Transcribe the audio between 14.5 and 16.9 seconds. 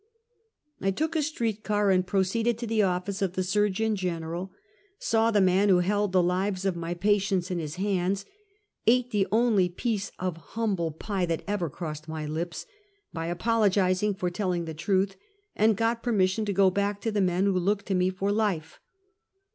ing the truth, and got permission to go